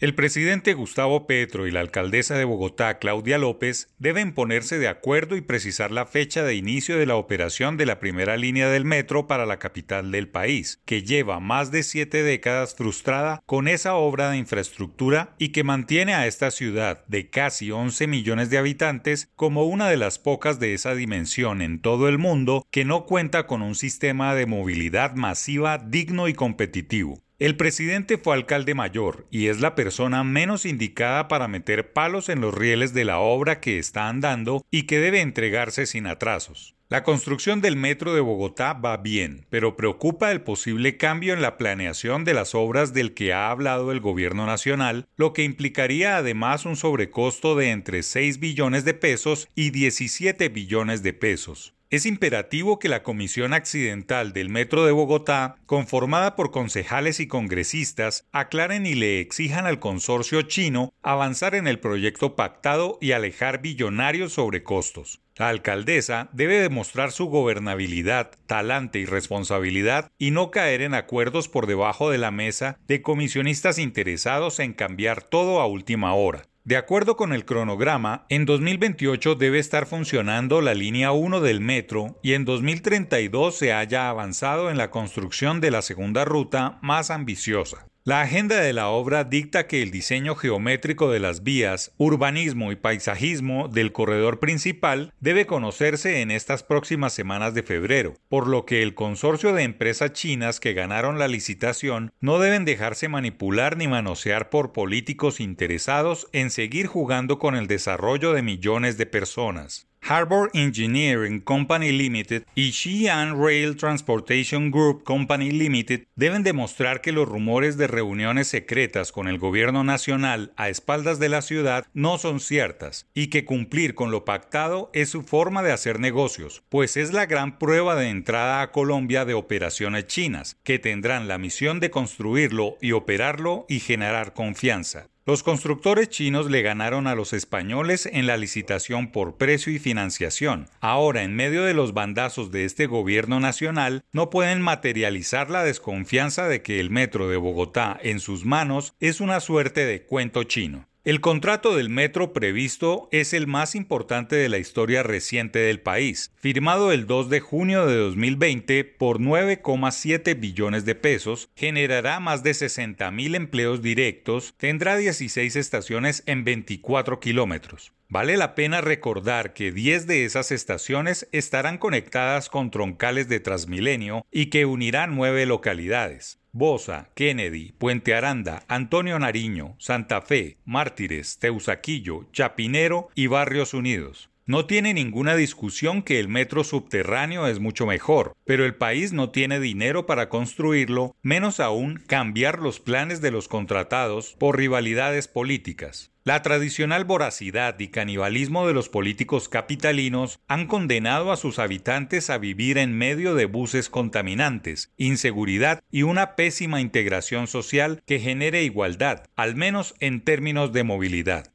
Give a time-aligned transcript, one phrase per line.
[0.00, 5.34] El presidente Gustavo Petro y la alcaldesa de Bogotá, Claudia López, deben ponerse de acuerdo
[5.34, 9.26] y precisar la fecha de inicio de la operación de la primera línea del metro
[9.26, 14.30] para la capital del país, que lleva más de siete décadas frustrada con esa obra
[14.30, 19.64] de infraestructura y que mantiene a esta ciudad de casi 11 millones de habitantes como
[19.64, 23.62] una de las pocas de esa dimensión en todo el mundo que no cuenta con
[23.62, 27.20] un sistema de movilidad masiva digno y competitivo.
[27.38, 32.40] El presidente fue alcalde mayor y es la persona menos indicada para meter palos en
[32.40, 36.74] los rieles de la obra que está andando y que debe entregarse sin atrasos.
[36.88, 41.56] La construcción del metro de Bogotá va bien, pero preocupa el posible cambio en la
[41.58, 46.64] planeación de las obras del que ha hablado el gobierno nacional, lo que implicaría además
[46.64, 51.77] un sobrecosto de entre 6 billones de pesos y 17 billones de pesos.
[51.90, 58.26] Es imperativo que la Comisión Accidental del Metro de Bogotá, conformada por concejales y congresistas,
[58.30, 64.34] aclaren y le exijan al consorcio chino avanzar en el proyecto pactado y alejar billonarios
[64.34, 65.22] sobrecostos.
[65.36, 71.66] La alcaldesa debe demostrar su gobernabilidad, talante y responsabilidad y no caer en acuerdos por
[71.66, 76.42] debajo de la mesa de comisionistas interesados en cambiar todo a última hora.
[76.68, 82.18] De acuerdo con el cronograma, en 2028 debe estar funcionando la línea 1 del metro
[82.22, 87.86] y en 2032 se haya avanzado en la construcción de la segunda ruta más ambiciosa.
[88.08, 92.76] La agenda de la obra dicta que el diseño geométrico de las vías, urbanismo y
[92.76, 98.82] paisajismo del corredor principal debe conocerse en estas próximas semanas de febrero, por lo que
[98.82, 104.48] el consorcio de empresas chinas que ganaron la licitación no deben dejarse manipular ni manosear
[104.48, 109.87] por políticos interesados en seguir jugando con el desarrollo de millones de personas.
[110.00, 117.28] Harbor Engineering Company Limited y Xi'an Rail Transportation Group Company Limited deben demostrar que los
[117.28, 122.40] rumores de reuniones secretas con el gobierno nacional a espaldas de la ciudad no son
[122.40, 127.12] ciertas y que cumplir con lo pactado es su forma de hacer negocios, pues es
[127.12, 131.90] la gran prueba de entrada a Colombia de operaciones chinas, que tendrán la misión de
[131.90, 135.08] construirlo y operarlo y generar confianza.
[135.28, 140.70] Los constructores chinos le ganaron a los españoles en la licitación por precio y financiación.
[140.80, 146.48] Ahora, en medio de los bandazos de este gobierno nacional, no pueden materializar la desconfianza
[146.48, 150.87] de que el metro de Bogotá en sus manos es una suerte de cuento chino.
[151.08, 156.34] El contrato del metro previsto es el más importante de la historia reciente del país,
[156.36, 162.52] firmado el 2 de junio de 2020 por 9,7 billones de pesos, generará más de
[162.52, 167.94] 60 mil empleos directos, tendrá 16 estaciones en 24 kilómetros.
[168.10, 174.24] Vale la pena recordar que 10 de esas estaciones estarán conectadas con troncales de Transmilenio
[174.32, 176.40] y que unirán nueve localidades.
[176.52, 184.30] Bosa, Kennedy, Puente Aranda, Antonio Nariño, Santa Fe, Mártires, Teusaquillo, Chapinero y Barrios Unidos.
[184.48, 189.28] No tiene ninguna discusión que el metro subterráneo es mucho mejor, pero el país no
[189.28, 196.12] tiene dinero para construirlo, menos aún cambiar los planes de los contratados por rivalidades políticas.
[196.24, 202.38] La tradicional voracidad y canibalismo de los políticos capitalinos han condenado a sus habitantes a
[202.38, 209.24] vivir en medio de buses contaminantes, inseguridad y una pésima integración social que genere igualdad,
[209.36, 211.52] al menos en términos de movilidad.